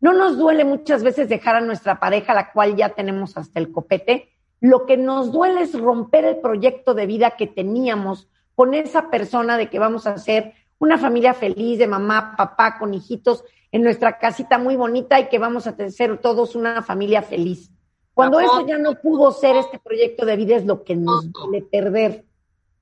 [0.00, 3.72] No nos duele muchas veces dejar a nuestra pareja, la cual ya tenemos hasta el
[3.72, 4.30] copete.
[4.60, 9.56] Lo que nos duele es romper el proyecto de vida que teníamos con esa persona
[9.56, 14.18] de que vamos a hacer una familia feliz de mamá, papá, con hijitos en nuestra
[14.18, 17.70] casita muy bonita y que vamos a ser todos una familia feliz.
[18.14, 21.62] Cuando eso ya no pudo ser este proyecto de vida es lo que nos duele
[21.62, 22.24] perder.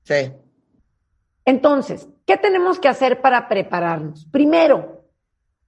[0.03, 0.33] Sí.
[1.45, 4.25] Entonces, ¿qué tenemos que hacer para prepararnos?
[4.31, 4.96] Primero,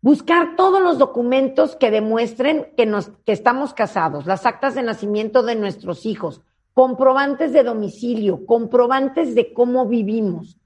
[0.02, 5.44] buscar todos los documentos que demuestren que, nos, que estamos casados, las actas de nacimiento
[5.44, 6.42] de nuestros hijos,
[6.74, 10.58] comprobantes de domicilio, comprobantes de cómo vivimos,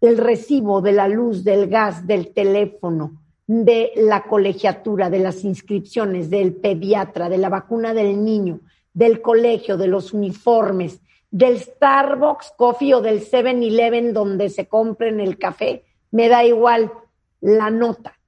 [0.00, 6.30] el recibo de la luz, del gas, del teléfono, de la colegiatura, de las inscripciones,
[6.30, 8.60] del pediatra, de la vacuna del niño,
[8.94, 15.38] del colegio, de los uniformes, del Starbucks Coffee o del 7-Eleven donde se compren el
[15.38, 16.92] café, me da igual
[17.40, 18.18] la nota,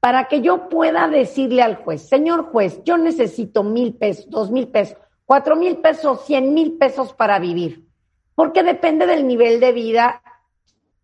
[0.00, 4.68] para que yo pueda decirle al juez, señor juez, yo necesito mil pesos, dos mil
[4.68, 7.86] pesos, cuatro mil pesos, cien mil pesos para vivir,
[8.34, 10.22] porque depende del nivel de vida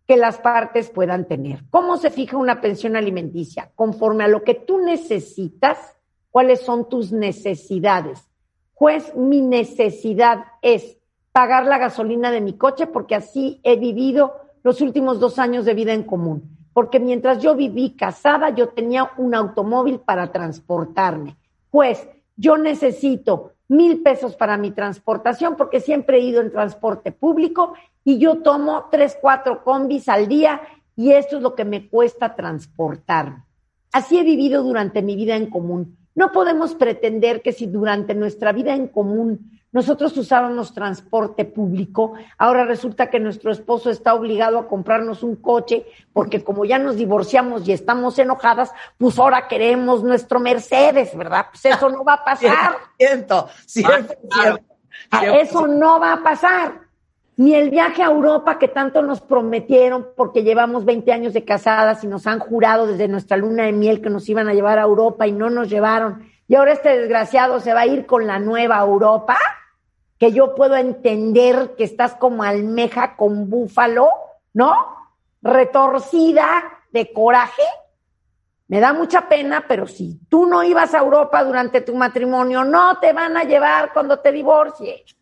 [0.07, 1.63] que las partes puedan tener.
[1.69, 3.71] ¿Cómo se fija una pensión alimenticia?
[3.75, 5.77] Conforme a lo que tú necesitas,
[6.29, 8.29] cuáles son tus necesidades.
[8.75, 10.97] Pues mi necesidad es
[11.31, 15.73] pagar la gasolina de mi coche porque así he vivido los últimos dos años de
[15.73, 16.57] vida en común.
[16.73, 21.35] Porque mientras yo viví casada, yo tenía un automóvil para transportarme.
[21.69, 27.73] Pues yo necesito mil pesos para mi transportación porque siempre he ido en transporte público
[28.03, 30.61] y yo tomo tres, cuatro combis al día
[30.95, 33.43] y esto es lo que me cuesta transportarme.
[33.91, 35.97] Así he vivido durante mi vida en común.
[36.15, 42.63] No podemos pretender que si durante nuestra vida en común nosotros usábamos transporte público, ahora
[42.63, 47.67] resulta que nuestro esposo está obligado a comprarnos un coche porque como ya nos divorciamos
[47.67, 51.47] y estamos enojadas, pues ahora queremos nuestro Mercedes, ¿verdad?
[51.51, 52.75] Pues eso no va a pasar.
[52.99, 54.13] Siento, siento,
[55.11, 56.83] Eso no va a pasar.
[57.35, 62.03] Ni el viaje a Europa que tanto nos prometieron porque llevamos 20 años de casadas
[62.03, 64.83] y nos han jurado desde nuestra luna de miel que nos iban a llevar a
[64.83, 66.31] Europa y no nos llevaron.
[66.47, 69.35] Y ahora este desgraciado se va a ir con la nueva Europa
[70.23, 74.09] que yo puedo entender que estás como almeja con búfalo,
[74.53, 74.73] ¿no?
[75.41, 77.63] Retorcida de coraje.
[78.69, 82.99] Me da mucha pena, pero si tú no ibas a Europa durante tu matrimonio, no
[82.99, 85.13] te van a llevar cuando te divorcies.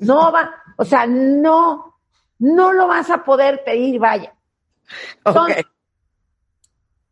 [0.00, 2.00] No va, o sea, no,
[2.40, 4.34] no lo vas a poder pedir, vaya.
[5.24, 5.64] Entonces,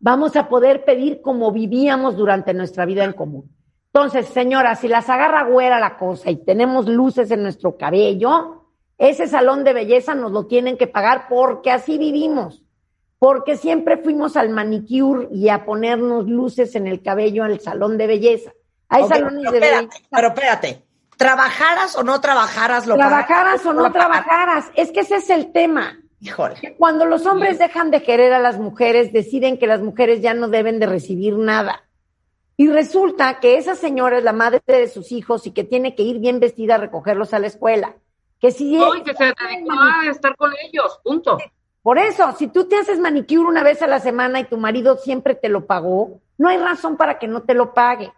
[0.01, 3.51] vamos a poder pedir como vivíamos durante nuestra vida en común.
[3.95, 8.65] Entonces, señora, si las agarra güera la cosa y tenemos luces en nuestro cabello,
[8.97, 12.63] ese salón de belleza nos lo tienen que pagar porque así vivimos.
[13.19, 18.07] Porque siempre fuimos al manicure y a ponernos luces en el cabello al salón de
[18.07, 18.53] belleza.
[18.89, 19.99] Hay salones de belleza.
[20.11, 20.85] Pero espérate,
[21.17, 24.71] ¿trabajaras o no trabajaras lo Trabajaras o no trabajaras.
[24.75, 25.99] Es que ese es el tema.
[26.21, 26.77] Híjole.
[26.79, 30.49] Cuando los hombres dejan de querer a las mujeres, deciden que las mujeres ya no
[30.49, 31.83] deben de recibir nada.
[32.63, 36.05] Y resulta que esa señora es la madre de sus hijos y que tiene que
[36.05, 37.97] ir bien vestida a recogerlos a la escuela.
[38.39, 41.39] Que si que se dedicó a estar con ellos, punto.
[41.83, 44.97] Por eso, si tú te haces manicure una vez a la semana y tu marido
[44.97, 48.13] siempre te lo pagó, no hay razón para que no te lo pague.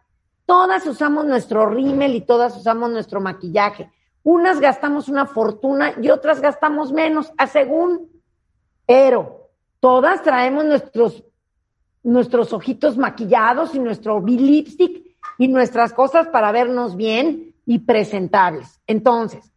[0.45, 3.91] Todas usamos nuestro rímel y todas usamos nuestro maquillaje.
[4.25, 8.11] Unas gastamos una fortuna y otras gastamos menos, a según.
[8.85, 9.49] Pero
[9.81, 11.25] todas traemos nuestros
[12.05, 18.81] nuestros ojitos maquillados y nuestro lipstick y nuestras cosas para vernos bien y presentables.
[18.87, 19.51] Entonces,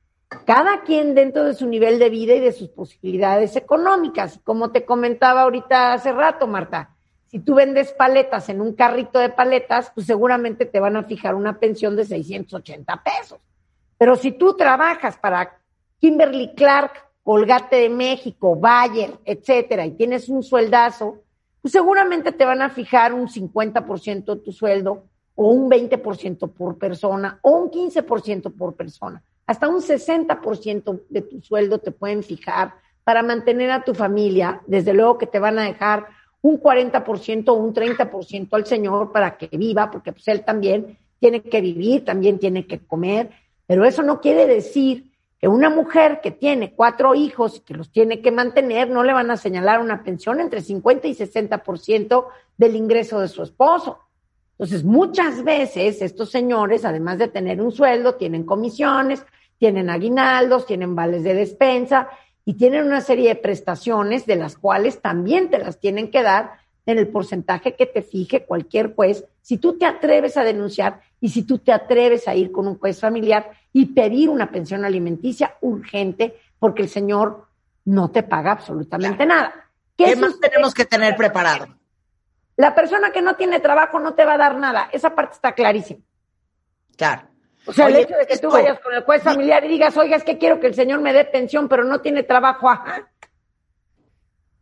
[0.45, 4.39] cada quien dentro de su nivel de vida y de sus posibilidades económicas.
[4.43, 6.95] Como te comentaba ahorita hace rato, Marta,
[7.27, 11.36] si tú vendes paletas en un carrito de paletas, pues seguramente te van a fijar
[11.36, 13.39] una pensión de 680 pesos.
[13.97, 15.60] Pero si tú trabajas para
[15.99, 16.91] Kimberly Clark,
[17.23, 21.23] Colgate de México, Bayer, etcétera, y tienes un sueldazo,
[21.67, 25.03] pues seguramente te van a fijar un 50% de tu sueldo
[25.36, 29.21] o un 20% por persona o un 15% por persona.
[29.45, 34.62] Hasta un 60% de tu sueldo te pueden fijar para mantener a tu familia.
[34.65, 36.08] Desde luego que te van a dejar
[36.41, 41.41] un 40% o un 30% al Señor para que viva, porque pues él también tiene
[41.41, 43.32] que vivir, también tiene que comer.
[43.65, 45.06] Pero eso no quiere decir
[45.39, 49.13] que una mujer que tiene cuatro hijos y que los tiene que mantener, no le
[49.13, 52.26] van a señalar una pensión entre 50 y 60%
[52.58, 54.00] del ingreso de su esposo.
[54.54, 59.23] Entonces, muchas veces estos señores, además de tener un sueldo, tienen comisiones,
[59.60, 62.10] tienen aguinaldos, tienen vales de despensa
[62.43, 66.54] y tienen una serie de prestaciones de las cuales también te las tienen que dar
[66.88, 71.30] en el porcentaje que te fije cualquier juez, si tú te atreves a denunciar y
[71.30, 75.58] si tú te atreves a ir con un juez familiar y pedir una pensión alimenticia
[75.62, 77.47] urgente porque el señor
[77.86, 79.69] no te paga absolutamente nada.
[79.97, 81.67] ¿Qué, más tenemos que tener preparado?
[82.56, 84.89] La persona que no tiene trabajo no te va a dar nada.
[84.91, 86.02] Esa parte está clarísima.
[86.95, 87.23] Claro.
[87.65, 90.15] O sea, el hecho de que tú vayas con el juez familiar y digas, oiga,
[90.15, 93.10] es que quiero que el señor me dé pensión, pero no tiene trabajo, ajá.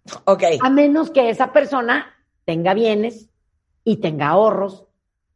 [0.25, 0.43] Ok.
[0.61, 2.14] A menos que esa persona
[2.45, 3.29] tenga bienes
[3.83, 4.85] y tenga ahorros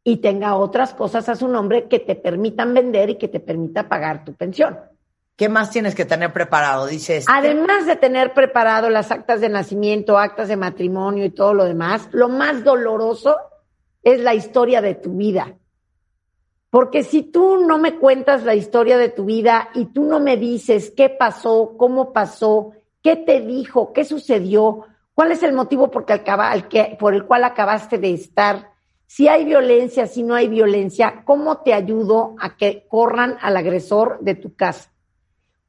[0.02, 3.88] y tenga otras cosas a su nombre que te permitan vender y que te permita
[3.88, 4.78] pagar tu pensión.
[5.36, 6.86] ¿Qué más tienes que tener preparado?
[6.86, 7.20] Dices.
[7.20, 7.32] Este?
[7.32, 12.08] Además de tener preparado las actas de nacimiento, actas de matrimonio y todo lo demás,
[12.12, 13.36] lo más doloroso
[14.02, 15.56] es la historia de tu vida.
[16.70, 20.36] Porque si tú no me cuentas la historia de tu vida y tú no me
[20.36, 24.86] dices qué pasó, cómo pasó, qué te dijo, qué sucedió,
[25.20, 26.06] cuál es el motivo por,
[27.14, 28.72] el cual acabaste de estar,
[29.06, 34.16] si hay violencia, si no hay violencia, cómo te ayudo a que corran al agresor
[34.22, 34.90] de tu casa.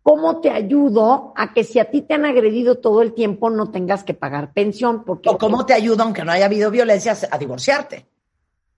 [0.04, 3.72] ¿Cómo te ayudo a que si a ti te han agredido todo el tiempo no
[3.72, 5.04] tengas que pagar pensión?
[5.04, 8.06] Porque, ¿O cómo te ayudo, aunque no haya habido violencia, a divorciarte?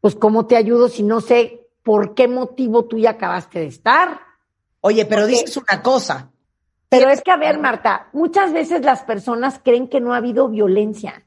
[0.02, 4.22] Pues cómo te ayudo si no sé por qué motivo tú ya acabaste de estar.
[4.82, 6.32] Oye, pero dices una cosa.
[6.94, 10.48] Pero es que, a ver, Marta, muchas veces las personas creen que no ha habido
[10.48, 11.24] violencia.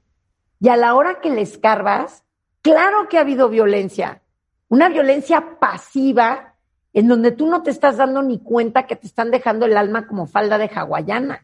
[0.61, 2.23] Y a la hora que les escarbas,
[2.63, 4.23] claro que ha habido violencia.
[4.69, 6.55] Una violencia pasiva
[6.93, 10.07] en donde tú no te estás dando ni cuenta que te están dejando el alma
[10.07, 11.43] como falda de hawaiana.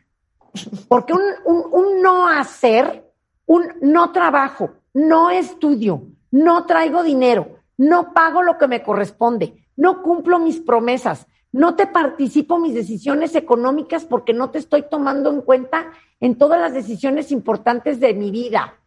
[0.87, 3.13] Porque un, un, un no hacer,
[3.47, 10.01] un no trabajo, no estudio, no traigo dinero, no pago lo que me corresponde, no
[10.01, 15.43] cumplo mis promesas, no te participo mis decisiones económicas porque no te estoy tomando en
[15.43, 18.79] cuenta en todas las decisiones importantes de mi vida.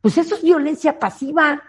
[0.00, 1.62] Pues eso es violencia pasiva.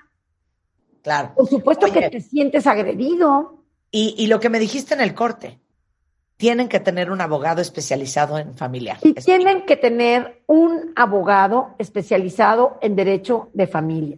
[1.01, 1.33] Claro.
[1.35, 3.63] Por supuesto que te sientes agredido.
[3.91, 5.59] Y, y, lo que me dijiste en el corte,
[6.37, 8.97] tienen que tener un abogado especializado en familiar.
[9.03, 14.17] Y tienen que tener un abogado especializado en derecho de familia.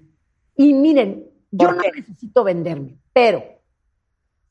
[0.56, 3.57] Y miren, yo no necesito venderme, pero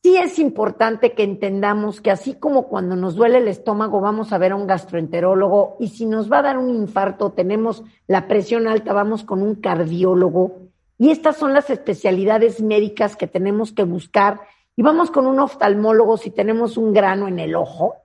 [0.03, 4.39] sí es importante que entendamos que así como cuando nos duele el estómago vamos a
[4.39, 8.69] ver a un gastroenterólogo y si nos va a dar un infarto, tenemos la presión
[8.69, 10.61] alta, vamos con un cardiólogo.
[10.99, 14.41] Y estas son las especialidades médicas que tenemos que buscar.
[14.77, 17.97] Y vamos con un oftalmólogo si tenemos un grano en el ojo.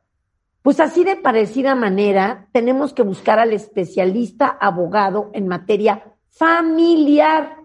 [0.62, 7.61] Pues así de parecida manera, tenemos que buscar al especialista abogado en materia familiar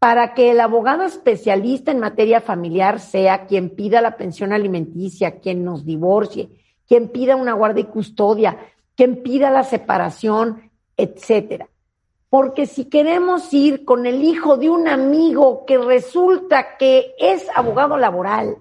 [0.00, 5.62] para que el abogado especialista en materia familiar sea quien pida la pensión alimenticia, quien
[5.62, 6.48] nos divorcie,
[6.88, 8.58] quien pida una guardia y custodia,
[8.96, 11.68] quien pida la separación, etcétera.
[12.30, 17.98] Porque si queremos ir con el hijo de un amigo que resulta que es abogado
[17.98, 18.56] laboral,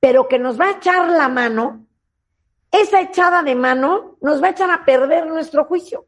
[0.00, 1.86] pero que nos va a echar la mano,
[2.70, 6.04] esa echada de mano nos va a echar a perder nuestro juicio.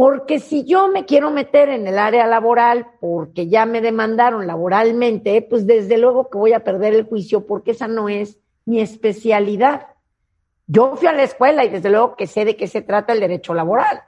[0.00, 5.42] Porque si yo me quiero meter en el área laboral porque ya me demandaron laboralmente,
[5.42, 9.88] pues desde luego que voy a perder el juicio porque esa no es mi especialidad.
[10.66, 13.20] Yo fui a la escuela y desde luego que sé de qué se trata el
[13.20, 14.00] derecho laboral,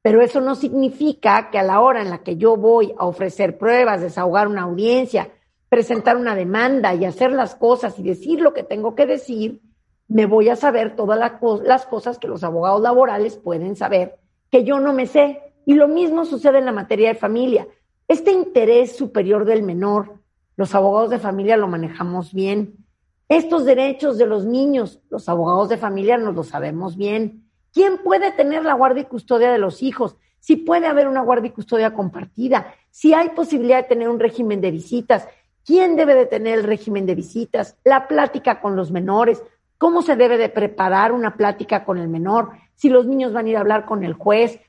[0.00, 3.58] pero eso no significa que a la hora en la que yo voy a ofrecer
[3.58, 5.28] pruebas, desahogar una audiencia,
[5.68, 9.60] presentar una demanda y hacer las cosas y decir lo que tengo que decir,
[10.06, 11.18] me voy a saber todas
[11.64, 14.21] las cosas que los abogados laborales pueden saber
[14.52, 15.40] que yo no me sé.
[15.64, 17.66] Y lo mismo sucede en la materia de familia.
[18.06, 20.18] Este interés superior del menor,
[20.56, 22.76] los abogados de familia lo manejamos bien.
[23.28, 27.48] Estos derechos de los niños, los abogados de familia nos lo sabemos bien.
[27.72, 30.16] ¿Quién puede tener la guardia y custodia de los hijos?
[30.38, 34.60] Si puede haber una guardia y custodia compartida, si hay posibilidad de tener un régimen
[34.60, 35.26] de visitas,
[35.64, 39.42] quién debe de tener el régimen de visitas, la plática con los menores,
[39.78, 43.48] cómo se debe de preparar una plática con el menor, si los niños van a
[43.50, 44.60] ir a hablar con el juez,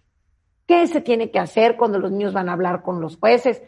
[0.67, 3.61] qué se tiene que hacer cuando los niños van a hablar con los jueces,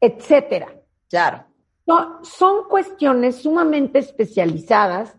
[0.00, 0.68] etcétera.
[1.08, 1.44] Claro.
[1.86, 5.16] No, son cuestiones sumamente especializadas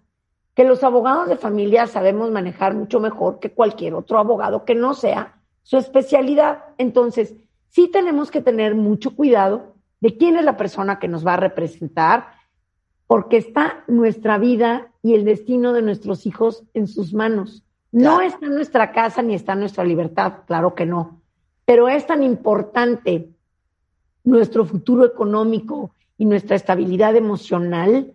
[0.53, 4.93] que los abogados de familia sabemos manejar mucho mejor que cualquier otro abogado que no
[4.93, 6.63] sea su especialidad.
[6.77, 7.35] Entonces,
[7.69, 11.37] sí tenemos que tener mucho cuidado de quién es la persona que nos va a
[11.37, 12.29] representar,
[13.05, 17.63] porque está nuestra vida y el destino de nuestros hijos en sus manos.
[17.97, 21.21] No está en nuestra casa ni está en nuestra libertad, claro que no.
[21.65, 23.29] Pero es tan importante
[24.23, 28.13] nuestro futuro económico y nuestra estabilidad emocional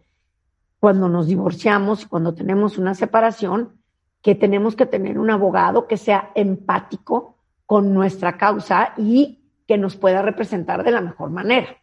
[0.79, 3.81] cuando nos divorciamos y cuando tenemos una separación,
[4.21, 9.97] que tenemos que tener un abogado que sea empático con nuestra causa y que nos
[9.97, 11.77] pueda representar de la mejor manera.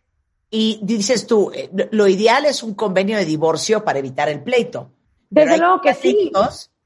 [0.49, 4.91] Y dices tú, eh, lo ideal es un convenio de divorcio para evitar el pleito.
[5.29, 6.31] Desde luego que, sí.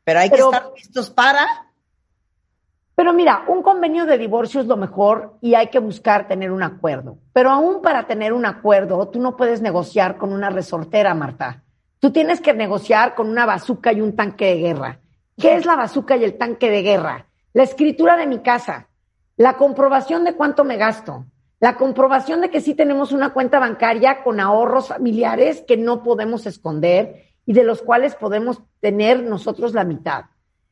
[0.04, 1.46] Pero hay que estar listos para.
[2.96, 6.62] Pero mira, un convenio de divorcio es lo mejor y hay que buscar tener un
[6.62, 7.18] acuerdo.
[7.34, 11.64] Pero aún para tener un acuerdo, tú no puedes negociar con una resortera, Marta.
[12.00, 15.00] Tú tienes que negociar con una bazuca y un tanque de guerra.
[15.38, 17.26] ¿Qué es la bazuca y el tanque de guerra?
[17.54, 18.90] La escritura de mi casa,
[19.38, 21.26] la comprobación de cuánto me gasto,
[21.60, 26.46] la comprobación de que sí tenemos una cuenta bancaria con ahorros familiares que no podemos
[26.46, 30.26] esconder y de los cuales podemos tener nosotros la mitad.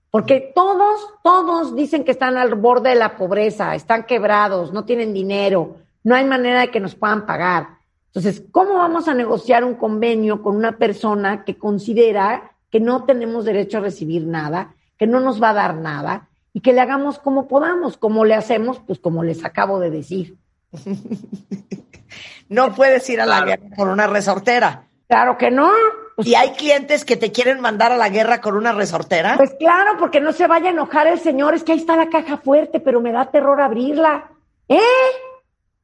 [0.10, 5.14] Porque todos, todos dicen que están al borde de la pobreza, están quebrados, no tienen
[5.14, 7.68] dinero, no hay manera de que nos puedan pagar.
[8.08, 13.46] Entonces, ¿cómo vamos a negociar un convenio con una persona que considera que no tenemos
[13.46, 17.20] derecho a recibir nada, que no nos va a dar nada y que le hagamos
[17.20, 20.38] como podamos, como le hacemos, pues como les acabo de decir.
[22.50, 24.84] no puedes ir a la guerra con una resortera.
[25.08, 25.72] Claro que no.
[26.18, 29.38] ¿Y hay clientes que te quieren mandar a la guerra con una resortera?
[29.38, 32.10] Pues claro, porque no se vaya a enojar el señor, es que ahí está la
[32.10, 34.32] caja fuerte, pero me da terror abrirla.
[34.68, 34.80] ¿Eh?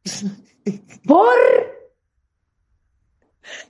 [1.08, 1.34] ¿Por?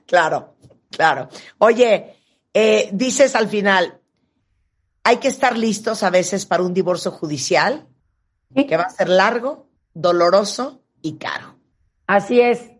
[0.06, 0.56] Claro,
[0.90, 1.28] claro.
[1.58, 2.16] Oye,
[2.52, 4.00] eh, dices al final,
[5.04, 7.86] hay que estar listos a veces para un divorcio judicial
[8.54, 11.56] que va a ser largo, doloroso y caro.
[12.06, 12.70] Así es.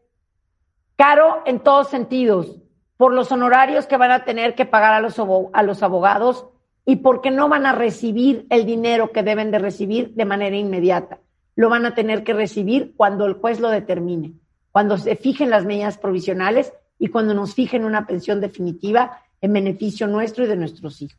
[0.96, 2.56] Caro en todos sentidos,
[2.98, 5.18] por los honorarios que van a tener que pagar a los,
[5.52, 6.46] a los abogados
[6.84, 11.20] y porque no van a recibir el dinero que deben de recibir de manera inmediata.
[11.54, 14.34] Lo van a tener que recibir cuando el juez lo determine,
[14.72, 20.08] cuando se fijen las medidas provisionales y cuando nos fijen una pensión definitiva en beneficio
[20.08, 21.18] nuestro y de nuestros hijos.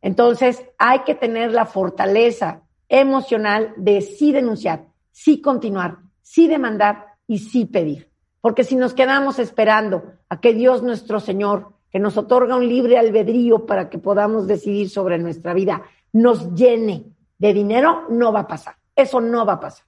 [0.00, 7.38] Entonces, hay que tener la fortaleza emocional de sí denunciar, sí continuar, sí demandar y
[7.38, 8.09] sí pedir.
[8.40, 12.98] Porque si nos quedamos esperando a que Dios nuestro Señor, que nos otorga un libre
[12.98, 15.82] albedrío para que podamos decidir sobre nuestra vida,
[16.12, 17.04] nos llene
[17.38, 18.76] de dinero, no va a pasar.
[18.94, 19.84] Eso no va a pasar.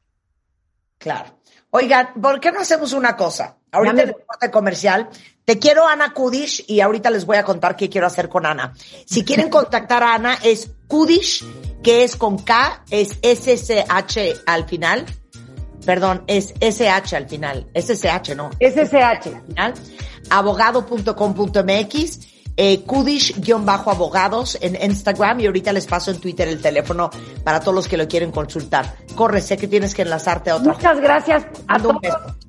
[0.98, 1.38] Claro.
[1.70, 3.57] Oigan, ¿por qué no hacemos una cosa?
[3.72, 5.09] Ahorita en el corte comercial,
[5.44, 8.74] te quiero Ana Kudish y ahorita les voy a contar qué quiero hacer con Ana.
[9.07, 11.44] Si quieren contactar a Ana, es Kudish,
[11.82, 15.07] que es con K, es SSH al final.
[15.85, 17.66] Perdón, es SH al final.
[17.74, 18.51] SSH, ¿no?
[18.61, 19.03] SSH.
[19.03, 19.74] Al final.
[20.30, 27.11] Abogado.com.mx eh, Kudish-abogados en Instagram y ahorita les paso en Twitter el teléfono
[27.43, 28.95] para todos los que lo quieren consultar.
[29.14, 30.72] Corre, sé que tienes que enlazarte a otra.
[30.72, 31.97] Muchas gracias a todos.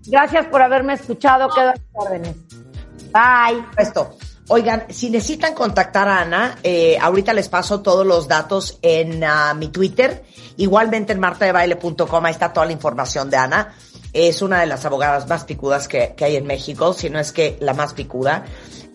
[0.05, 1.49] Gracias por haberme escuchado.
[1.49, 2.35] Quedo a órdenes.
[3.13, 3.63] Bye.
[3.77, 4.17] Esto.
[4.49, 9.55] Oigan, si necesitan contactar a Ana, eh, ahorita les paso todos los datos en uh,
[9.55, 10.25] mi Twitter.
[10.57, 13.73] Igualmente en martadebaile.com, ahí está toda la información de Ana.
[14.11, 17.31] Es una de las abogadas más picudas que, que hay en México, si no es
[17.31, 18.45] que la más picuda.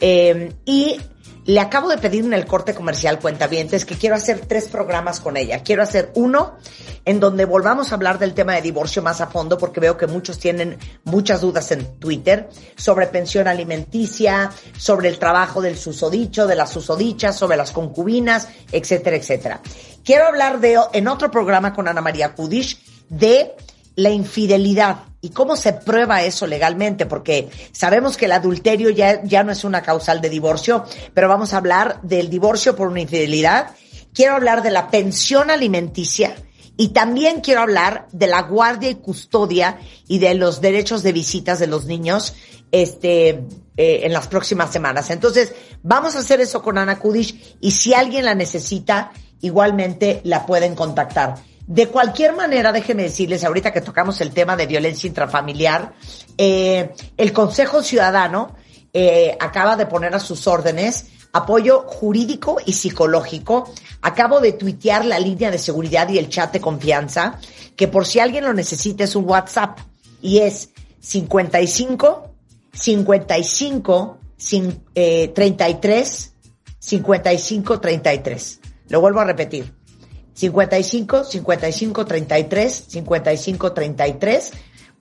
[0.01, 1.01] Eh, y
[1.49, 5.39] le acabo de pedir en el corte comercial cuentavientes que quiero hacer tres programas con
[5.39, 5.63] ella.
[5.63, 6.59] Quiero hacer uno
[7.07, 10.07] en donde volvamos a hablar del tema de divorcio más a fondo porque veo que
[10.07, 16.55] muchos tienen muchas dudas en Twitter sobre pensión alimenticia, sobre el trabajo del susodicho, de
[16.55, 19.63] las susodichas, sobre las concubinas, etcétera, etcétera.
[20.05, 22.79] Quiero hablar de, en otro programa con Ana María Kudish
[23.09, 23.55] de
[23.97, 29.43] la infidelidad y cómo se prueba eso legalmente, porque sabemos que el adulterio ya, ya
[29.43, 33.71] no es una causal de divorcio, pero vamos a hablar del divorcio por una infidelidad.
[34.13, 36.37] Quiero hablar de la pensión alimenticia
[36.77, 41.59] y también quiero hablar de la guardia y custodia y de los derechos de visitas
[41.59, 42.35] de los niños
[42.71, 43.31] este,
[43.77, 45.11] eh, en las próximas semanas.
[45.11, 45.53] Entonces,
[45.83, 49.11] vamos a hacer eso con Ana Kudish y si alguien la necesita,
[49.41, 51.35] igualmente la pueden contactar.
[51.69, 55.93] De cualquier manera, déjenme decirles, ahorita que tocamos el tema de violencia intrafamiliar,
[56.39, 58.57] eh, el Consejo Ciudadano
[58.95, 63.71] eh, acaba de poner a sus órdenes apoyo jurídico y psicológico.
[64.01, 67.39] Acabo de tuitear la línea de seguridad y el chat de confianza,
[67.77, 69.79] que por si alguien lo necesita es un WhatsApp
[70.23, 72.31] y es 55
[72.73, 76.33] 55 33
[76.79, 78.61] 55 33.
[78.89, 79.78] Lo vuelvo a repetir.
[80.39, 84.53] 55 55 33 55 33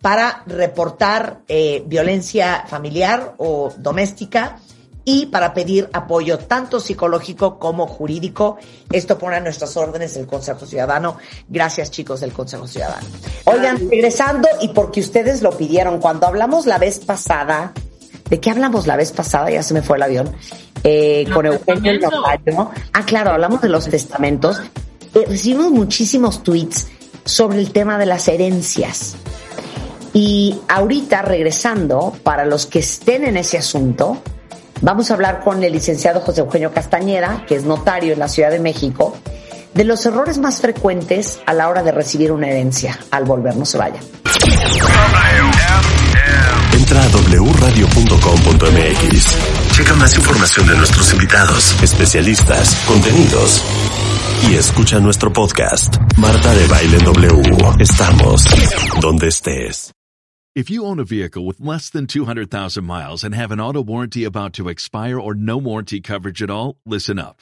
[0.01, 4.57] para reportar eh, violencia familiar o doméstica
[5.05, 8.57] y para pedir apoyo tanto psicológico como jurídico.
[8.91, 11.17] Esto pone a nuestras órdenes el Consejo Ciudadano.
[11.47, 13.05] Gracias chicos del Consejo Ciudadano.
[13.45, 17.73] Oigan, regresando y porque ustedes lo pidieron, cuando hablamos la vez pasada,
[18.27, 19.51] ¿de qué hablamos la vez pasada?
[19.51, 20.35] Ya se me fue el avión.
[20.83, 22.09] Eh, con Eugenio.
[22.93, 24.61] Ah, claro, hablamos de los testamentos.
[25.13, 26.87] Eh, recibimos muchísimos tweets
[27.25, 29.15] sobre el tema de las herencias.
[30.13, 34.21] Y ahorita regresando, para los que estén en ese asunto,
[34.81, 38.51] Vamos a hablar con el licenciado José Eugenio Castañeda, que es notario en la Ciudad
[38.51, 39.17] de México,
[39.73, 42.99] de los errores más frecuentes a la hora de recibir una herencia.
[43.11, 43.99] Al volver, no se vaya.
[46.73, 48.15] Entra a wradio.com.mx.
[49.71, 53.63] Checa más información de nuestros invitados, especialistas, contenidos
[54.43, 55.97] y escucha nuestro podcast.
[56.17, 57.41] Marta de Baile W.
[57.79, 58.45] Estamos
[59.01, 59.91] donde estés.
[60.55, 64.23] If you own a vehicle with less than 200,000 miles and have an auto warranty
[64.23, 67.41] about to expire or no warranty coverage at all, listen up.